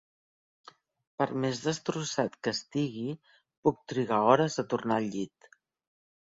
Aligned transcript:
Per 1.21 1.27
més 1.43 1.59
destrossat 1.65 2.37
que 2.47 2.53
estigui 2.57 3.13
puc 3.69 3.79
trigar 3.95 4.19
hores 4.31 4.57
a 4.65 4.67
tornar 4.75 4.99
al 5.03 5.09
llit. 5.19 5.53